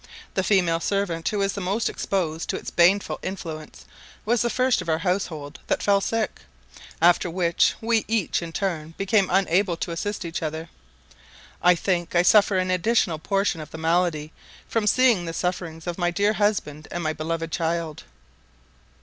[0.33, 3.85] The female servant, who was the most exposed to its baneful influence,
[4.25, 6.41] was the first of our household that fell sick,
[6.99, 10.69] after which, we each in turn became unable to assist each other.
[11.61, 14.33] I think I suffer an additional portion of the malady
[14.67, 18.01] from seeing the sufferings of my dear husband and my beloved child.